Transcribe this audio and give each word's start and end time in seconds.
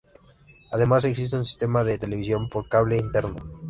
Además 0.71 1.05
existe 1.05 1.37
un 1.37 1.45
sistema 1.45 1.83
de 1.83 1.99
televisión 1.99 2.49
por 2.49 2.67
cable 2.67 2.97
interno. 2.97 3.35